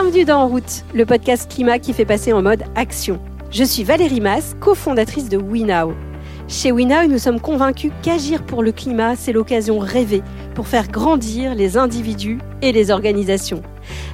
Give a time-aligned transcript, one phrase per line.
[0.00, 3.18] Bienvenue dans En route, le podcast climat qui fait passer en mode action.
[3.50, 5.92] Je suis Valérie Mass, cofondatrice de WeNow.
[6.46, 10.22] Chez WeNow, nous sommes convaincus qu'agir pour le climat, c'est l'occasion rêvée
[10.54, 13.60] pour faire grandir les individus et les organisations.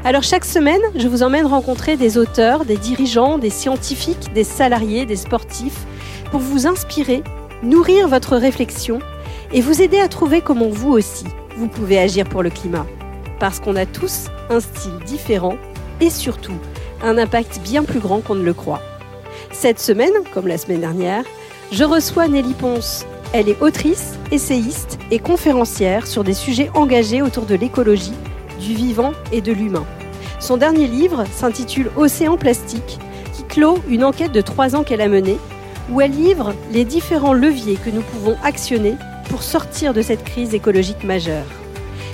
[0.06, 5.04] Alors chaque semaine, je vous emmène rencontrer des auteurs, des dirigeants, des scientifiques, des salariés,
[5.04, 5.84] des sportifs,
[6.30, 7.22] pour vous inspirer,
[7.62, 9.00] nourrir votre réflexion
[9.52, 11.26] et vous aider à trouver comment vous aussi,
[11.58, 12.86] vous pouvez agir pour le climat.
[13.38, 15.58] Parce qu'on a tous un style différent
[16.00, 16.58] et surtout
[17.02, 18.80] un impact bien plus grand qu'on ne le croit.
[19.52, 21.24] Cette semaine, comme la semaine dernière,
[21.70, 23.06] je reçois Nelly Ponce.
[23.32, 28.12] Elle est autrice, essayiste et conférencière sur des sujets engagés autour de l'écologie,
[28.60, 29.84] du vivant et de l'humain.
[30.40, 32.98] Son dernier livre s'intitule Océan plastique,
[33.32, 35.38] qui clôt une enquête de trois ans qu'elle a menée,
[35.90, 38.94] où elle livre les différents leviers que nous pouvons actionner
[39.28, 41.46] pour sortir de cette crise écologique majeure.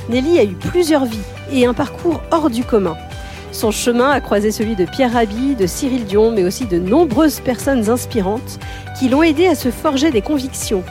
[0.08, 1.18] Nelly a eu plusieurs vies
[1.52, 2.96] et un parcours hors du commun.
[3.52, 7.40] Son chemin a croisé celui de Pierre Rabhi, de Cyril Dion, mais aussi de nombreuses
[7.40, 8.60] personnes inspirantes
[8.98, 10.84] qui l'ont aidé à se forger des convictions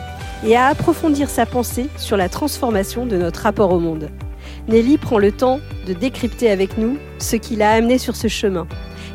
[0.45, 4.09] et à approfondir sa pensée sur la transformation de notre rapport au monde.
[4.67, 8.67] Nelly prend le temps de décrypter avec nous ce qui l'a amené sur ce chemin.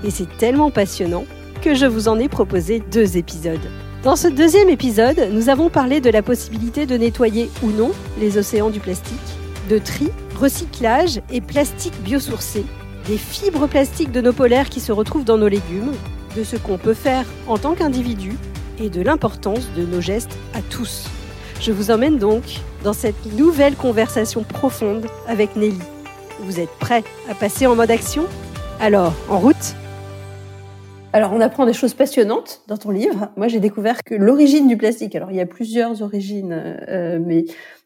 [0.05, 1.25] Et c'est tellement passionnant
[1.63, 3.61] que je vous en ai proposé deux épisodes.
[4.03, 8.37] Dans ce deuxième épisode, nous avons parlé de la possibilité de nettoyer ou non les
[8.37, 9.15] océans du plastique,
[9.71, 12.65] de tri, recyclage et plastique biosourcé,
[13.07, 15.93] des fibres plastiques de nos polaires qui se retrouvent dans nos légumes,
[16.37, 18.33] de ce qu'on peut faire en tant qu'individu
[18.81, 21.09] et de l'importance de nos gestes à tous.
[21.61, 22.43] Je vous emmène donc
[22.83, 25.79] dans cette nouvelle conversation profonde avec Nelly.
[26.41, 28.25] Vous êtes prêts à passer en mode action?
[28.81, 29.75] Alors, en route
[31.13, 33.29] alors, on apprend des choses passionnantes dans ton livre.
[33.37, 36.53] Moi, j'ai découvert que l'origine du plastique, alors il y a plusieurs origines,
[36.89, 37.45] euh, mais,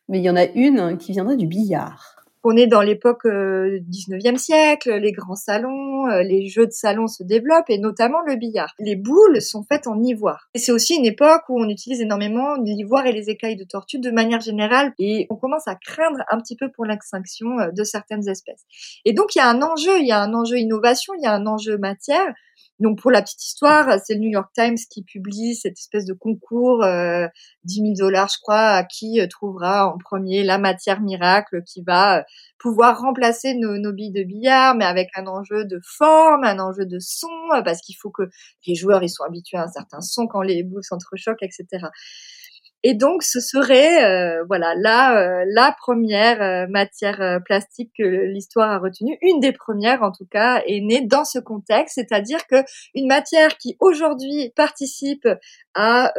[0.09, 2.18] mais il y en a une qui viendrait du billard.
[2.45, 7.07] On est dans l'époque euh, 19e siècle, les grands salons, euh, les jeux de salon
[7.07, 8.75] se développent et notamment le billard.
[8.79, 10.49] Les boules sont faites en ivoire.
[10.55, 13.99] Et c'est aussi une époque où on utilise énormément l'ivoire et les écailles de tortue
[13.99, 17.85] de manière générale et on commence à craindre un petit peu pour l'extinction euh, de
[17.85, 18.65] certaines espèces.
[19.05, 21.27] Et donc il y a un enjeu, il y a un enjeu innovation, il y
[21.27, 22.35] a un enjeu matière
[22.81, 26.13] donc pour la petite histoire, c'est le New York Times qui publie cette espèce de
[26.13, 27.27] concours, euh,
[27.65, 31.83] 10 000 dollars je crois, à qui euh, trouvera en premier la matière miracle qui
[31.83, 32.23] va euh,
[32.59, 36.87] pouvoir remplacer nos, nos, billes de billard, mais avec un enjeu de forme, un enjeu
[36.87, 38.31] de son, euh, parce qu'il faut que
[38.67, 41.87] les joueurs ils soient habitués à un certain son quand les boules s'entrechoquent, etc.
[42.85, 48.71] Et donc, ce serait euh, voilà la euh, la première euh, matière plastique que l'histoire
[48.71, 52.63] a retenue, une des premières en tout cas, est née dans ce contexte, c'est-à-dire que
[52.95, 55.29] une matière qui aujourd'hui participe
[55.75, 56.13] à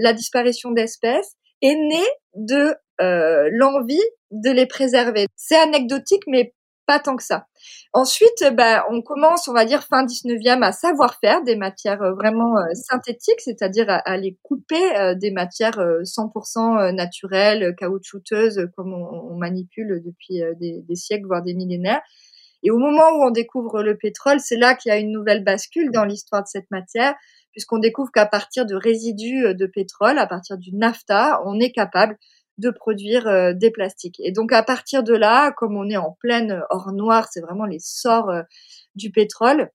[0.00, 2.74] la disparition d'espèces est née de
[3.50, 5.26] l'envie de les préserver.
[5.36, 6.54] C'est anecdotique, mais
[6.86, 7.46] pas tant que ça.
[7.92, 12.12] Ensuite, bah, on commence, on va dire fin 19e, à savoir faire des matières euh,
[12.12, 19.36] vraiment euh, synthétiques, c'est-à-dire à, les couper euh, des matières 100% naturelles, caoutchouteuses, comme on,
[19.36, 22.00] manipule depuis des, des, siècles, voire des millénaires.
[22.62, 25.44] Et au moment où on découvre le pétrole, c'est là qu'il y a une nouvelle
[25.44, 27.14] bascule dans l'histoire de cette matière,
[27.52, 32.16] puisqu'on découvre qu'à partir de résidus de pétrole, à partir du nafta, on est capable
[32.58, 34.20] de produire euh, des plastiques.
[34.20, 37.66] Et donc à partir de là, comme on est en pleine or noir, c'est vraiment
[37.66, 38.42] les sorts euh,
[38.94, 39.70] du pétrole,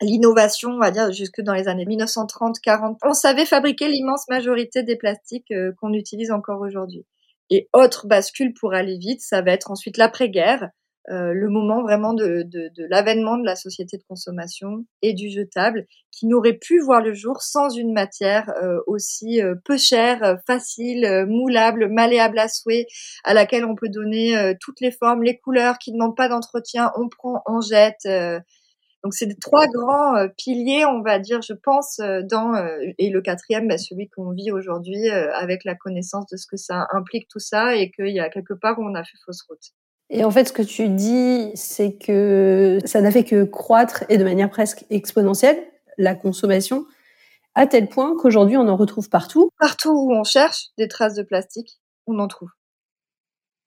[0.00, 4.96] l'innovation, on va dire jusque dans les années 1930-40, on savait fabriquer l'immense majorité des
[4.96, 7.06] plastiques euh, qu'on utilise encore aujourd'hui.
[7.50, 10.68] Et autre bascule pour aller vite, ça va être ensuite l'après-guerre, euh,
[11.08, 15.86] le moment vraiment de, de, de l'avènement de la société de consommation et du jetable,
[16.10, 21.26] qui n'aurait pu voir le jour sans une matière euh, aussi euh, peu chère, facile,
[21.28, 22.86] moulable, malléable à souhait,
[23.24, 26.92] à laquelle on peut donner toutes les formes, les couleurs, qui ne demandent pas d'entretien,
[26.96, 28.06] on prend, on jette.
[29.02, 32.00] donc c'est trois grands piliers, on va dire, je pense,
[32.30, 32.52] dans
[32.98, 36.86] et le quatrième, bah, celui qu'on vit aujourd'hui avec la connaissance de ce que ça
[36.92, 39.72] implique tout ça et qu'il y a quelque part où on a fait fausse route.
[40.14, 44.16] Et en fait, ce que tu dis, c'est que ça n'a fait que croître et
[44.16, 45.60] de manière presque exponentielle,
[45.98, 46.86] la consommation,
[47.56, 49.50] à tel point qu'aujourd'hui, on en retrouve partout.
[49.58, 52.48] Partout où on cherche des traces de plastique, on en trouve.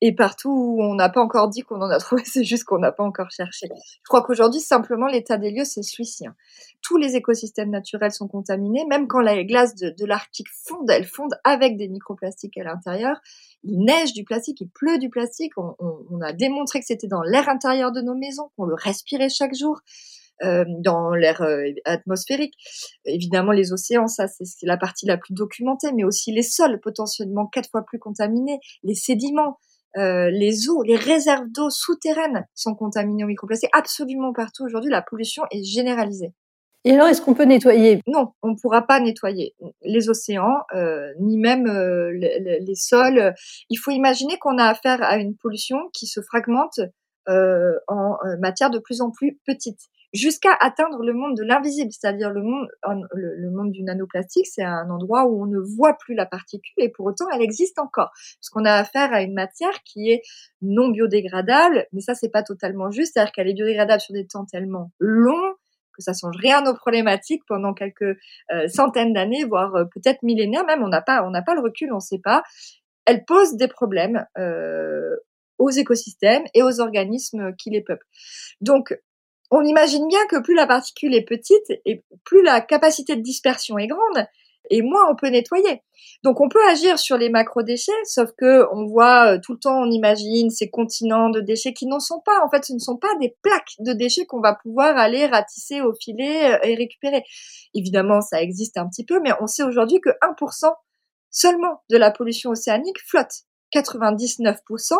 [0.00, 2.78] Et partout où on n'a pas encore dit qu'on en a trouvé, c'est juste qu'on
[2.78, 3.66] n'a pas encore cherché.
[3.68, 6.26] Je crois qu'aujourd'hui, simplement, l'état des lieux, c'est celui-ci.
[6.26, 6.34] Hein.
[6.82, 11.04] Tous les écosystèmes naturels sont contaminés, même quand la glace de, de l'Arctique fonde, elle
[11.04, 13.20] fonde avec des microplastiques à l'intérieur.
[13.64, 15.52] Il neige du plastique, il pleut du plastique.
[15.56, 18.74] On, on, on a démontré que c'était dans l'air intérieur de nos maisons, qu'on le
[18.74, 19.80] respirait chaque jour.
[20.44, 22.54] Euh, dans l'air euh, atmosphérique.
[23.04, 27.46] Évidemment, les océans, ça c'est la partie la plus documentée, mais aussi les sols potentiellement
[27.46, 29.58] quatre fois plus contaminés, les sédiments,
[29.96, 33.70] Euh, les eaux, les réserves d'eau souterraines sont contaminées au microplastique.
[33.72, 36.32] Absolument partout aujourd'hui, la pollution est généralisée.
[36.84, 38.00] Et alors, est-ce qu'on peut nettoyer?
[38.06, 43.34] Non, on ne pourra pas nettoyer les océans, euh, ni même euh, les, les, sols.
[43.68, 46.80] Il faut imaginer qu'on a affaire à une pollution qui se fragmente
[47.28, 49.80] euh, en matière de plus en plus petite
[50.12, 52.68] jusqu'à atteindre le monde de l'invisible, c'est-à-dire le monde,
[53.12, 56.88] le, monde du nanoplastique, c'est un endroit où on ne voit plus la particule et
[56.88, 60.22] pour autant elle existe encore, parce qu'on a affaire à une matière qui est
[60.62, 64.44] non biodégradable, mais ça c'est pas totalement juste, c'est-à-dire qu'elle est biodégradable sur des temps
[64.44, 65.54] tellement longs
[65.98, 68.16] que ça change rien aux problématiques pendant quelques
[68.52, 70.82] euh, centaines d'années, voire euh, peut-être millénaires même.
[70.82, 72.42] On n'a pas, on n'a pas le recul, on ne sait pas.
[73.04, 75.16] Elle pose des problèmes euh,
[75.58, 78.06] aux écosystèmes et aux organismes qui les peuplent.
[78.60, 78.96] Donc,
[79.50, 83.78] on imagine bien que plus la particule est petite et plus la capacité de dispersion
[83.78, 84.26] est grande
[84.70, 85.82] et moins on peut nettoyer.
[86.22, 89.80] Donc on peut agir sur les macro-déchets, sauf que on voit euh, tout le temps,
[89.80, 92.44] on imagine ces continents de déchets qui n'en sont pas.
[92.44, 95.80] En fait, ce ne sont pas des plaques de déchets qu'on va pouvoir aller ratisser
[95.80, 97.22] au filet euh, et récupérer.
[97.74, 100.72] Évidemment, ça existe un petit peu, mais on sait aujourd'hui que 1%
[101.30, 103.44] seulement de la pollution océanique flotte.
[103.74, 104.94] 99%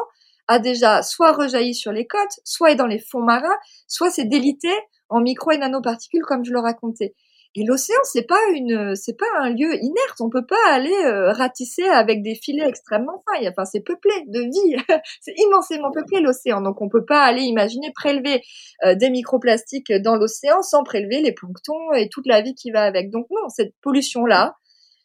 [0.49, 4.25] a déjà soit rejailli sur les côtes, soit est dans les fonds marins, soit c'est
[4.25, 4.71] délité
[5.09, 7.15] en micro et nanoparticules comme je le racontais.
[7.55, 10.21] Et l'océan, c'est pas une, c'est pas un lieu inerte.
[10.21, 13.49] On peut pas aller euh, ratisser avec des filets extrêmement fins.
[13.49, 14.77] Enfin, c'est peuplé de vie.
[15.21, 16.61] c'est immensément peuplé l'océan.
[16.61, 18.43] Donc, on peut pas aller imaginer prélever
[18.85, 22.83] euh, des microplastiques dans l'océan sans prélever les planctons et toute la vie qui va
[22.83, 23.11] avec.
[23.11, 24.55] Donc, non, cette pollution là,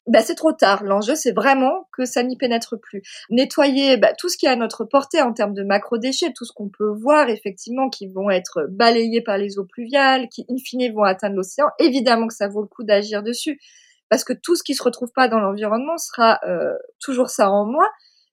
[0.08, 0.84] bah, c'est trop tard.
[0.84, 3.02] L'enjeu, c'est vraiment que ça n'y pénètre plus.
[3.30, 6.52] Nettoyer bah, tout ce qui est à notre portée en termes de macro-déchets, tout ce
[6.52, 10.94] qu'on peut voir effectivement qui vont être balayés par les eaux pluviales, qui in fine
[10.94, 11.68] vont atteindre l'océan.
[11.80, 13.60] Évidemment que ça vaut le coup d'agir dessus,
[14.10, 17.66] parce que tout ce qui se retrouve pas dans l'environnement sera euh, toujours ça en
[17.66, 17.90] moins.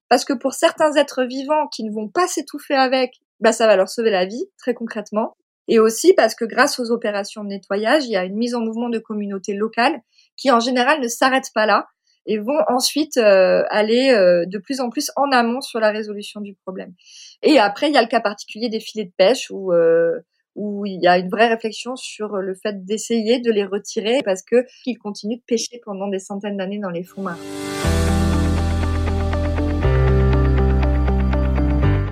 [0.09, 3.77] Parce que pour certains êtres vivants qui ne vont pas s'étouffer avec, bah, ça va
[3.77, 5.37] leur sauver la vie, très concrètement.
[5.69, 8.59] Et aussi parce que grâce aux opérations de nettoyage, il y a une mise en
[8.59, 10.01] mouvement de communautés locales
[10.37, 11.87] qui en général ne s'arrêtent pas là
[12.25, 16.41] et vont ensuite euh, aller euh, de plus en plus en amont sur la résolution
[16.41, 16.93] du problème.
[17.41, 20.19] Et après, il y a le cas particulier des filets de pêche où euh,
[20.55, 24.41] où il y a une vraie réflexion sur le fait d'essayer de les retirer parce
[24.43, 27.39] que qu'ils continuent de pêcher pendant des centaines d'années dans les fonds marins.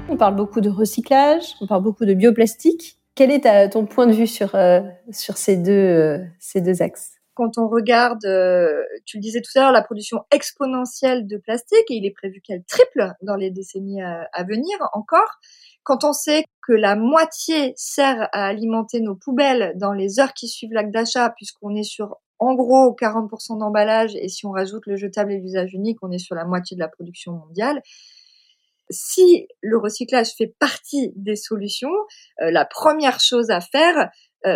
[0.07, 2.97] On parle beaucoup de recyclage, on parle beaucoup de bioplastique.
[3.13, 4.55] Quel est ton point de vue sur,
[5.11, 7.18] sur ces, deux, ces deux axes?
[7.39, 11.89] Quand on regarde, euh, tu le disais tout à l'heure, la production exponentielle de plastique,
[11.89, 15.39] et il est prévu qu'elle triple dans les décennies à, venir encore,
[15.83, 20.49] quand on sait que la moitié sert à alimenter nos poubelles dans les heures qui
[20.49, 24.97] suivent l'acte d'achat, puisqu'on est sur en gros 40% d'emballage, et si on rajoute le
[24.97, 27.81] jetable et l'usage unique, on est sur la moitié de la production mondiale.
[28.89, 31.93] Si le recyclage fait partie des solutions,
[32.41, 34.05] euh, la première chose à faire, euh,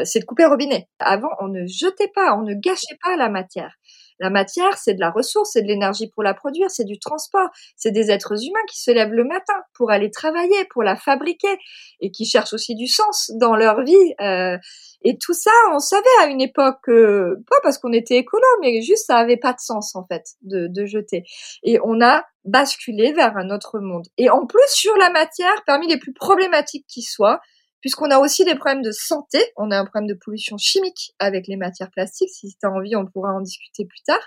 [0.04, 0.88] c'est de couper le robinet.
[1.00, 3.76] Avant, on ne jetait pas, on ne gâchait pas la matière.
[4.20, 7.50] La matière, c'est de la ressource, c'est de l'énergie pour la produire, c'est du transport,
[7.76, 11.58] c'est des êtres humains qui se lèvent le matin pour aller travailler, pour la fabriquer
[12.00, 14.14] et qui cherchent aussi du sens dans leur vie.
[14.22, 14.58] Euh,
[15.04, 19.08] et tout ça, on savait à une époque, pas parce qu'on était écolo, mais juste
[19.08, 21.24] ça avait pas de sens en fait de, de jeter.
[21.64, 24.06] Et on a basculé vers un autre monde.
[24.18, 27.42] Et en plus, sur la matière, parmi les plus problématiques qui soient,
[27.84, 29.40] puisqu'on a aussi des problèmes de santé.
[29.58, 32.30] On a un problème de pollution chimique avec les matières plastiques.
[32.30, 34.22] Si tu as envie, on pourra en discuter plus tard.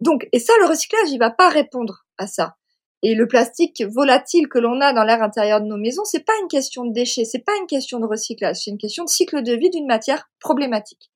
[0.00, 2.56] Donc, et ça, le recyclage, il va pas répondre à ça.
[3.04, 6.32] Et le plastique volatile que l'on a dans l'air intérieur de nos maisons, c'est pas
[6.42, 9.44] une question de déchets, c'est pas une question de recyclage, c'est une question de cycle
[9.44, 11.12] de vie d'une matière problématique.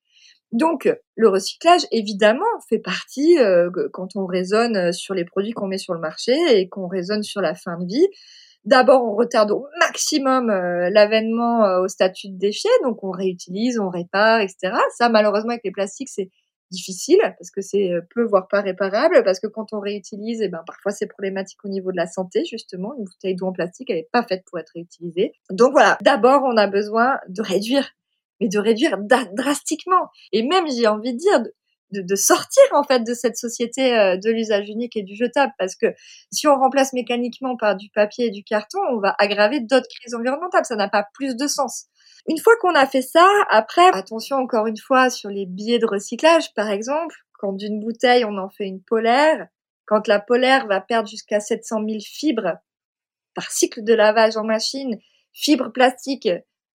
[0.53, 5.79] Donc, le recyclage, évidemment, fait partie, euh, quand on raisonne sur les produits qu'on met
[5.79, 8.07] sur le marché et qu'on raisonne sur la fin de vie,
[8.65, 13.79] D'abord, on retarde au maximum euh, l'avènement euh, au statut de déchet, donc on réutilise,
[13.81, 14.75] on répare, etc.
[14.97, 16.31] Ça, malheureusement, avec les plastiques, c'est
[16.73, 20.47] difficile parce que c'est euh, peu voire pas réparable parce que quand on réutilise et
[20.47, 22.95] eh ben parfois c'est problématique au niveau de la santé justement.
[22.99, 25.33] Une bouteille d'eau en plastique elle est pas faite pour être réutilisée.
[25.51, 25.99] Donc voilà.
[26.01, 27.91] D'abord on a besoin de réduire
[28.41, 28.97] mais de réduire
[29.35, 30.09] drastiquement.
[30.33, 31.43] Et même j'ai envie de dire
[31.93, 35.77] de, sortir en fait de cette société euh, de l'usage unique et du jetable parce
[35.77, 35.87] que
[36.33, 40.15] si on remplace mécaniquement par du papier et du carton, on va aggraver d'autres crises
[40.15, 40.65] environnementales.
[40.65, 41.87] Ça n'a pas plus de sens.
[42.29, 45.87] Une fois qu'on a fait ça, après, attention encore une fois sur les billets de
[45.87, 49.49] recyclage, par exemple, quand d'une bouteille on en fait une polaire,
[49.87, 52.59] quand la polaire va perdre jusqu'à 700 000 fibres
[53.35, 54.99] par cycle de lavage en machine,
[55.33, 56.29] fibres plastiques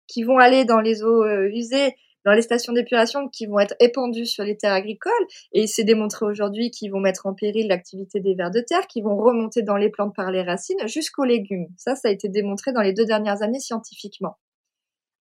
[0.08, 1.96] qui vont aller dans les eaux euh, usées,
[2.28, 5.14] dans les stations d'épuration qui vont être épandues sur les terres agricoles,
[5.54, 9.02] et c'est démontré aujourd'hui qu'ils vont mettre en péril l'activité des vers de terre, qui
[9.02, 11.68] vont remonter dans les plantes par les racines jusqu'aux légumes.
[11.78, 14.38] Ça, ça a été démontré dans les deux dernières années scientifiquement.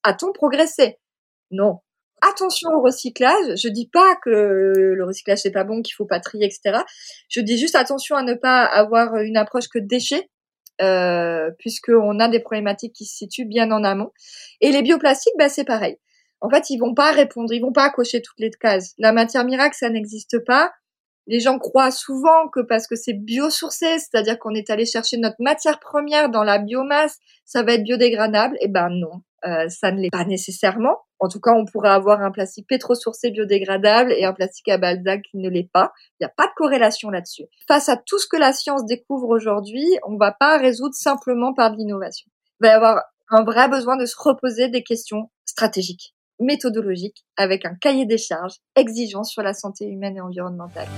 [0.02, 0.98] A-t-on progressé?
[1.52, 1.78] Non.
[2.22, 3.56] Attention au recyclage.
[3.56, 6.80] Je dis pas que le recyclage c'est pas bon, qu'il faut pas trier, etc.
[7.28, 10.28] Je dis juste attention à ne pas avoir une approche que déchets
[10.82, 14.10] euh, puisqu'on a des problématiques qui se situent bien en amont.
[14.60, 15.98] Et les bioplastiques, bah, c'est pareil.
[16.40, 18.94] En fait, ils vont pas répondre, ils vont pas cocher toutes les cases.
[18.98, 20.72] La matière miracle, ça n'existe pas.
[21.26, 25.36] Les gens croient souvent que parce que c'est biosourcé, c'est-à-dire qu'on est allé chercher notre
[25.40, 28.56] matière première dans la biomasse, ça va être biodégradable.
[28.60, 30.98] Eh ben non, euh, ça ne l'est pas nécessairement.
[31.18, 35.22] En tout cas, on pourrait avoir un plastique pétrosourcé biodégradable et un plastique à balzac
[35.22, 35.92] qui ne l'est pas.
[36.12, 37.44] Il n'y a pas de corrélation là-dessus.
[37.66, 41.54] Face à tout ce que la science découvre aujourd'hui, on ne va pas résoudre simplement
[41.54, 42.30] par de l'innovation.
[42.60, 47.64] Il va y avoir un vrai besoin de se reposer des questions stratégiques, méthodologiques, avec
[47.64, 50.88] un cahier des charges exigeant sur la santé humaine et environnementale.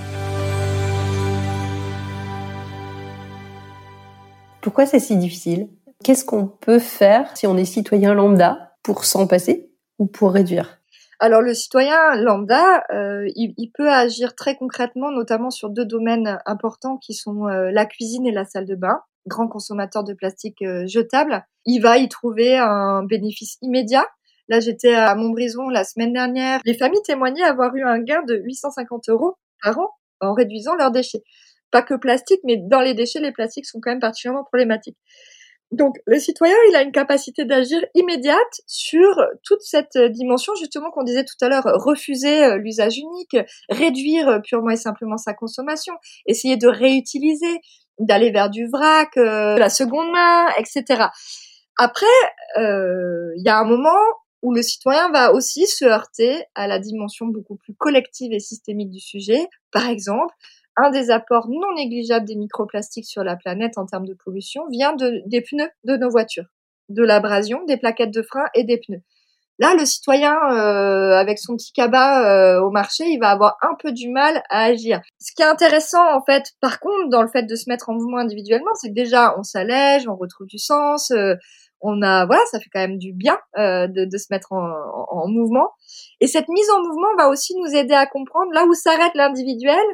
[4.61, 5.69] Pourquoi c'est si difficile?
[6.03, 10.79] Qu'est-ce qu'on peut faire si on est citoyen lambda pour s'en passer ou pour réduire?
[11.21, 16.97] Alors le citoyen lambda, euh, il, peut agir très concrètement, notamment sur deux domaines importants
[16.97, 19.01] qui sont euh, la cuisine et la salle de bain.
[19.27, 24.05] Grand consommateur de plastique euh, jetable, il va y trouver un bénéfice immédiat.
[24.49, 26.59] Là, j'étais à Montbrison la semaine dernière.
[26.65, 29.89] Les familles témoignaient avoir eu un gain de 850 euros par an
[30.21, 31.23] en réduisant leurs déchets.
[31.71, 34.97] Pas que plastique, mais dans les déchets, les plastiques sont quand même particulièrement problématiques.
[35.71, 41.03] Donc le citoyen, il a une capacité d'agir immédiate sur toute cette dimension justement qu'on
[41.03, 43.37] disait tout à l'heure, refuser euh, l'usage unique,
[43.69, 45.93] réduire euh, purement et simplement sa consommation,
[46.25, 47.59] essayer de réutiliser,
[47.99, 51.05] d'aller vers du vrac, euh, la seconde main, etc.
[51.77, 52.07] Après,
[52.57, 53.95] il y a un moment
[54.41, 58.89] où le citoyen va aussi se heurter à la dimension beaucoup plus collective et systémique
[58.89, 59.47] du sujet.
[59.71, 60.33] Par exemple,
[60.77, 64.95] un des apports non négligeables des microplastiques sur la planète en termes de pollution vient
[64.95, 66.47] de, des pneus de nos voitures,
[66.87, 69.01] de l'abrasion, des plaquettes de frein et des pneus.
[69.59, 73.75] Là, le citoyen, euh, avec son petit cabas euh, au marché, il va avoir un
[73.77, 75.01] peu du mal à agir.
[75.19, 77.93] Ce qui est intéressant, en fait, par contre, dans le fait de se mettre en
[77.93, 81.35] mouvement individuellement, c'est que déjà, on s'allège, on retrouve du sens, euh,
[81.81, 84.69] on a, voilà, ça fait quand même du bien de, de, se mettre en,
[85.09, 85.69] en, mouvement.
[86.19, 89.85] Et cette mise en mouvement va aussi nous aider à comprendre là où s'arrête l'individuel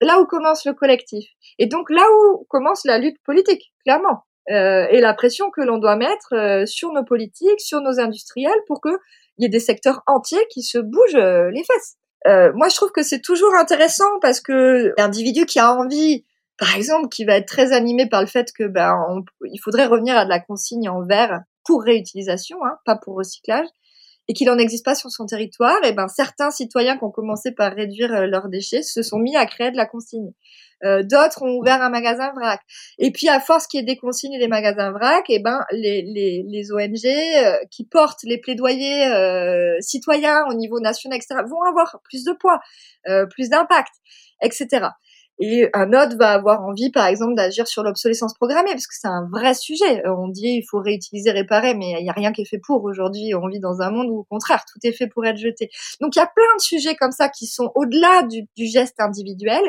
[0.00, 1.26] là où commence le collectif.
[1.58, 4.24] Et donc là où commence la lutte politique, clairement.
[4.50, 8.52] Euh, et la pression que l'on doit mettre euh, sur nos politiques, sur nos industriels,
[8.66, 8.96] pour qu'il
[9.38, 11.96] y ait des secteurs entiers qui se bougent euh, les fesses.
[12.54, 16.24] moi, je trouve que c'est toujours intéressant parce que l'individu qui a envie,
[16.58, 20.16] par exemple, qui va être très animé par le fait que ben, il faudrait revenir
[20.16, 23.68] à de la consigne en verre pour réutilisation, hein, pas pour recyclage,
[24.30, 27.50] et qu'il n'en existe pas sur son territoire, et ben certains citoyens qui ont commencé
[27.50, 30.30] par réduire euh, leurs déchets se sont mis à créer de la consigne.
[30.84, 32.60] Euh, D'autres ont ouvert un magasin vrac.
[33.00, 35.64] Et puis à force qu'il y ait des consignes et des magasins vrac, et ben
[35.72, 41.42] les, les, les ONG euh, qui portent les plaidoyers euh, citoyens au niveau national, etc.,
[41.50, 42.60] vont avoir plus de poids,
[43.08, 43.94] euh, plus d'impact,
[44.42, 44.90] etc.
[45.42, 49.08] Et un autre va avoir envie, par exemple, d'agir sur l'obsolescence programmée, parce que c'est
[49.08, 50.04] un vrai sujet.
[50.06, 52.60] Euh, on dit il faut réutiliser, réparer, mais il n'y a rien qui est fait
[52.62, 52.84] pour.
[52.84, 55.70] Aujourd'hui, on vit dans un monde où, au contraire, tout est fait pour être jeté.
[56.02, 59.62] Donc, il y a plein de sujets comme ça qui sont au-delà du, geste individuel,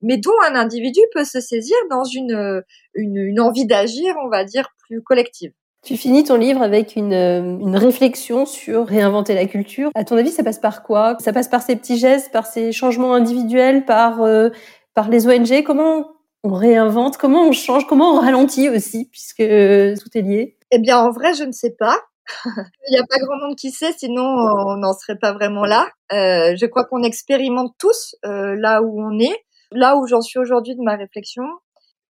[0.00, 2.62] mais dont un individu peut se saisir dans une,
[2.94, 5.52] une, envie d'agir, on va dire, plus collective.
[5.84, 9.90] Tu finis ton livre avec une, une, réflexion sur réinventer la culture.
[9.94, 11.16] À ton avis, ça passe par quoi?
[11.20, 14.48] Ça passe par ces petits gestes, par ces changements individuels, par euh,
[14.98, 16.10] par les ONG Comment
[16.42, 20.98] on réinvente Comment on change Comment on ralentit aussi, puisque tout est lié Eh bien,
[20.98, 22.00] en vrai, je ne sais pas.
[22.44, 25.86] Il n'y a pas grand monde qui sait, sinon on n'en serait pas vraiment là.
[26.12, 29.44] Euh, je crois qu'on expérimente tous euh, là où on est.
[29.70, 31.44] Là où j'en suis aujourd'hui de ma réflexion,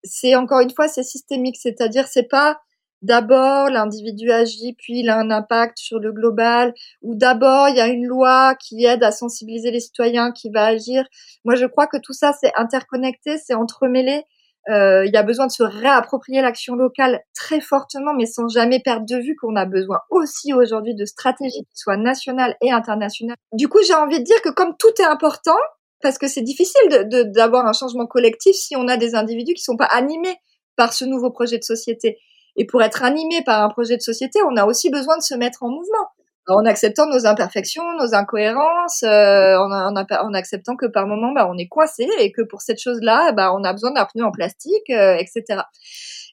[0.03, 2.57] c'est encore une fois, c'est systémique, c'est-à-dire c'est pas
[3.01, 7.81] d'abord l'individu agit, puis il a un impact sur le global, ou d'abord il y
[7.81, 11.05] a une loi qui aide à sensibiliser les citoyens qui va agir.
[11.45, 14.23] Moi, je crois que tout ça, c'est interconnecté, c'est entremêlé.
[14.69, 18.79] Euh, il y a besoin de se réapproprier l'action locale très fortement, mais sans jamais
[18.79, 23.37] perdre de vue qu'on a besoin aussi aujourd'hui de stratégies qui soient nationales et internationales.
[23.53, 25.57] Du coup, j'ai envie de dire que comme tout est important,
[26.01, 29.77] parce que c'est difficile d'avoir un changement collectif si on a des individus qui sont
[29.77, 30.35] pas animés
[30.75, 32.19] par ce nouveau projet de société.
[32.55, 35.35] Et pour être animé par un projet de société, on a aussi besoin de se
[35.35, 36.09] mettre en mouvement
[36.49, 41.57] en acceptant nos imperfections, nos incohérences, euh, en, en, acceptant que par moment, bah, on
[41.57, 44.89] est coincé et que pour cette chose-là, bah, on a besoin d'un pneu en plastique,
[44.89, 45.61] euh, etc.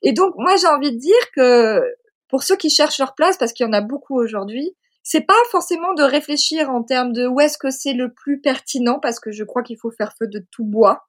[0.03, 1.83] Et donc, moi, j'ai envie de dire que
[2.29, 5.35] pour ceux qui cherchent leur place, parce qu'il y en a beaucoup aujourd'hui, c'est pas
[5.51, 9.31] forcément de réfléchir en termes de où est-ce que c'est le plus pertinent, parce que
[9.31, 11.05] je crois qu'il faut faire feu de tout bois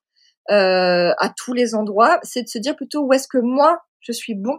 [0.51, 2.19] euh, à tous les endroits.
[2.23, 4.57] C'est de se dire plutôt où est-ce que moi je suis bon,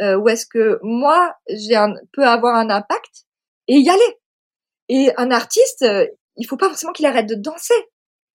[0.00, 3.26] euh, où est-ce que moi j'ai un peut avoir un impact
[3.68, 4.18] et y aller.
[4.88, 7.74] Et un artiste, euh, il faut pas forcément qu'il arrête de danser.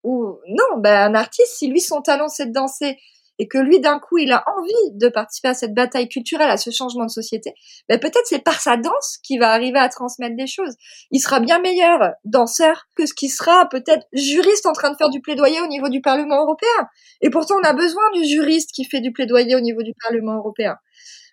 [0.04, 2.96] Ou non, ben un artiste, si lui son talent c'est de danser
[3.38, 6.56] et que lui d'un coup il a envie de participer à cette bataille culturelle, à
[6.56, 7.54] ce changement de société,
[7.88, 10.74] ben peut-être c'est par sa danse qu'il va arriver à transmettre des choses.
[11.10, 15.10] Il sera bien meilleur danseur que ce qui sera peut-être juriste en train de faire
[15.10, 16.88] du plaidoyer au niveau du Parlement européen.
[17.20, 20.36] Et pourtant on a besoin du juriste qui fait du plaidoyer au niveau du Parlement
[20.36, 20.76] européen.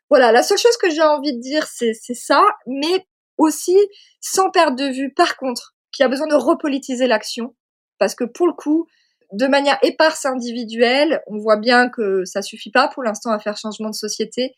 [0.10, 3.06] Voilà, la seule chose que j'ai envie de dire c'est ça, mais
[3.38, 3.78] aussi
[4.22, 7.56] sans perdre de vue par contre qu'il y a besoin de repolitiser l'action
[8.00, 8.88] parce que pour le coup,
[9.32, 13.58] de manière éparse individuelle, on voit bien que ça suffit pas pour l'instant à faire
[13.58, 14.54] changement de société.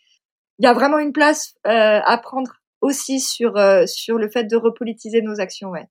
[0.60, 4.46] Il y a vraiment une place euh, à prendre aussi sur euh, sur le fait
[4.46, 5.70] de repolitiser nos actions.
[5.70, 5.88] Ouais.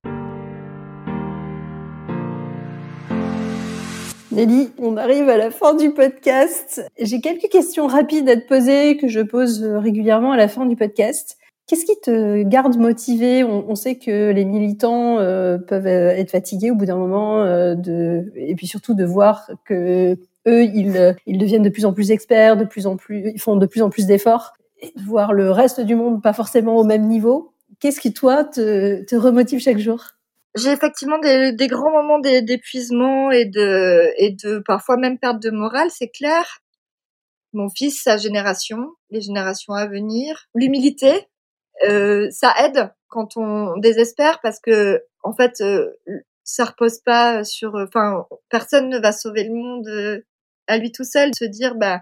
[4.35, 6.85] Nelly, on arrive à la fin du podcast.
[6.99, 10.75] J'ai quelques questions rapides à te poser que je pose régulièrement à la fin du
[10.75, 11.39] podcast.
[11.69, 13.45] Qu'est-ce qui te garde motivé?
[13.45, 18.23] On, sait que les militants euh, peuvent euh, être fatigués au bout d'un moment, euh,
[18.35, 22.65] et puis surtout de voir que eux, ils, deviennent de plus en plus experts, de
[22.65, 25.81] plus en plus, ils font de plus en plus d'efforts, et de voir le reste
[25.81, 27.53] du monde pas forcément au même niveau.
[27.79, 30.15] Qu'est-ce qui toi te remotive chaque jour?
[30.57, 35.91] J'ai effectivement des, grands moments d'épuisement et de, et de parfois même perte de morale,
[35.91, 36.61] c'est clair.
[37.53, 41.29] Mon fils, sa génération, les générations à venir, l'humilité,
[41.89, 45.91] euh, ça aide quand on désespère parce que en fait euh,
[46.45, 50.25] ça repose pas sur enfin personne ne va sauver le monde euh,
[50.67, 51.31] à lui tout seul.
[51.37, 52.01] Se dire bah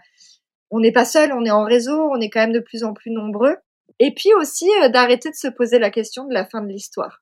[0.70, 2.92] on n'est pas seul on est en réseau on est quand même de plus en
[2.92, 3.56] plus nombreux.
[3.98, 7.21] Et puis aussi d'arrêter de se poser la question de la fin de l'histoire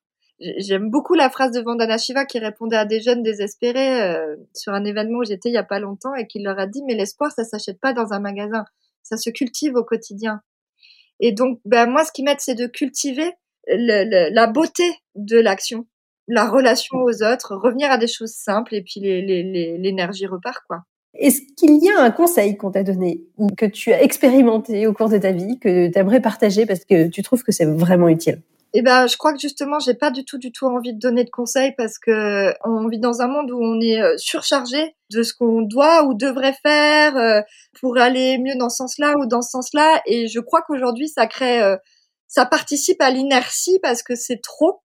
[0.58, 4.16] j'aime beaucoup la phrase de Vandana Shiva qui répondait à des jeunes désespérés
[4.54, 6.82] sur un événement où j'étais il y a pas longtemps et qui leur a dit
[6.86, 8.64] mais l'espoir ça s'achète pas dans un magasin.
[9.02, 10.42] Ça se cultive au quotidien.
[11.20, 13.30] Et donc, ben, moi, ce qui m'aide, c'est de cultiver
[13.68, 15.86] le, la beauté de l'action,
[16.26, 20.82] la relation aux autres, revenir à des choses simples et puis l'énergie repart, quoi.
[21.14, 24.92] Est-ce qu'il y a un conseil qu'on t'a donné ou que tu as expérimenté au
[24.92, 28.08] cours de ta vie que tu aimerais partager parce que tu trouves que c'est vraiment
[28.08, 28.40] utile?
[28.72, 31.24] Eh ben, je crois que justement, j'ai pas du tout, du tout envie de donner
[31.24, 35.24] de conseils parce que on vit dans un monde où on est euh, surchargé de
[35.24, 37.40] ce qu'on doit ou devrait faire euh,
[37.80, 40.00] pour aller mieux dans ce sens-là ou dans ce sens-là.
[40.06, 41.76] Et je crois qu'aujourd'hui, ça crée, euh,
[42.28, 44.82] ça participe à l'inertie parce que c'est trop.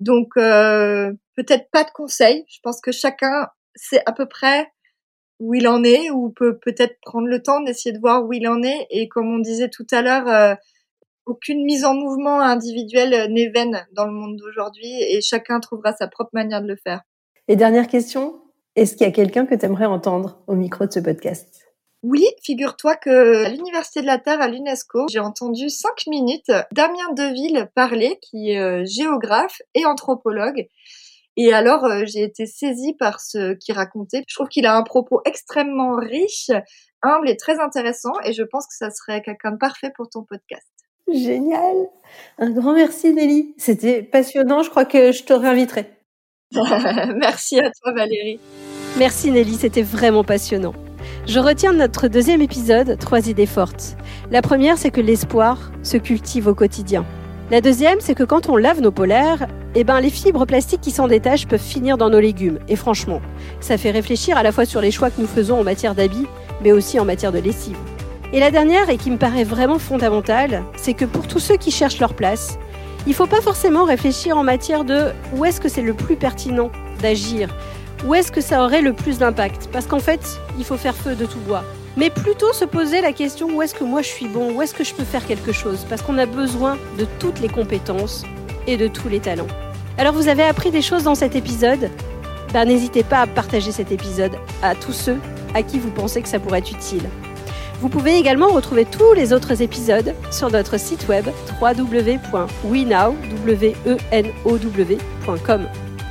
[0.00, 2.44] Donc, peut-être pas de conseils.
[2.48, 4.72] Je pense que chacun sait à peu près
[5.38, 8.48] où il en est ou peut peut-être prendre le temps d'essayer de voir où il
[8.48, 8.86] en est.
[8.90, 10.56] Et comme on disait tout à l'heure,
[11.26, 16.08] aucune mise en mouvement individuelle n'est vaine dans le monde d'aujourd'hui et chacun trouvera sa
[16.08, 17.02] propre manière de le faire.
[17.48, 18.40] Et dernière question,
[18.76, 21.64] est-ce qu'il y a quelqu'un que tu aimerais entendre au micro de ce podcast?
[22.02, 27.12] Oui, figure-toi que à l'Université de la Terre à l'UNESCO, j'ai entendu cinq minutes Damien
[27.16, 30.66] Deville parler, qui est euh, géographe et anthropologue.
[31.36, 34.22] Et alors, euh, j'ai été saisie par ce qu'il racontait.
[34.28, 36.50] Je trouve qu'il a un propos extrêmement riche,
[37.02, 38.12] humble et très intéressant.
[38.24, 40.73] Et je pense que ça serait quelqu'un de parfait pour ton podcast.
[41.12, 41.76] Génial.
[42.38, 43.54] Un grand merci Nelly.
[43.58, 44.62] C'était passionnant.
[44.62, 45.90] Je crois que je te réinviterai.
[47.16, 48.38] merci à toi Valérie.
[48.96, 50.74] Merci Nelly, c'était vraiment passionnant.
[51.26, 53.96] Je retiens de notre deuxième épisode trois idées fortes.
[54.30, 57.04] La première, c'est que l'espoir se cultive au quotidien.
[57.50, 60.90] La deuxième, c'est que quand on lave nos polaires, eh ben, les fibres plastiques qui
[60.90, 62.58] s'en détachent peuvent finir dans nos légumes.
[62.68, 63.20] Et franchement,
[63.60, 66.26] ça fait réfléchir à la fois sur les choix que nous faisons en matière d'habits,
[66.62, 67.76] mais aussi en matière de lessive.
[68.32, 71.70] Et la dernière, et qui me paraît vraiment fondamentale, c'est que pour tous ceux qui
[71.70, 72.58] cherchent leur place,
[73.06, 76.16] il ne faut pas forcément réfléchir en matière de où est-ce que c'est le plus
[76.16, 77.54] pertinent d'agir,
[78.06, 79.68] où est-ce que ça aurait le plus d'impact.
[79.72, 81.64] Parce qu'en fait, il faut faire feu de tout bois.
[81.96, 84.74] Mais plutôt se poser la question où est-ce que moi je suis bon, où est-ce
[84.74, 85.86] que je peux faire quelque chose?
[85.88, 88.24] Parce qu'on a besoin de toutes les compétences
[88.66, 89.46] et de tous les talents.
[89.96, 91.90] Alors vous avez appris des choses dans cet épisode?
[92.52, 94.32] Ben, N'hésitez pas à partager cet épisode
[94.62, 95.18] à tous ceux
[95.54, 97.02] à qui vous pensez que ça pourrait être utile.
[97.84, 101.26] Vous pouvez également retrouver tous les autres épisodes sur notre site web
[101.60, 102.48] www.wenow.com.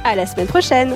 [0.04, 0.96] À la semaine prochaine!